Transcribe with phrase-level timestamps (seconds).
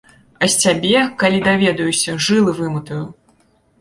[0.43, 3.03] А з цябе, калі даведаюся, жылы выматаю.